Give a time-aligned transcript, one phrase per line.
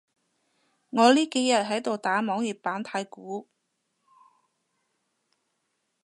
[0.89, 3.47] 我呢幾日喺度打網頁版太鼓